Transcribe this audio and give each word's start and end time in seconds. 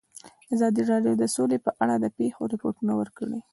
ازادي 0.53 0.81
راډیو 0.91 1.13
د 1.21 1.23
سوله 1.35 1.57
په 1.65 1.71
اړه 1.83 1.95
د 1.99 2.05
پېښو 2.17 2.41
رپوټونه 2.53 2.93
ورکړي. 2.99 3.39